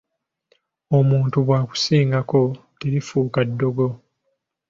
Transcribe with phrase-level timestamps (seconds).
[0.97, 2.41] Omuntu bw’akusingako
[2.79, 3.87] terifuuka ddogo.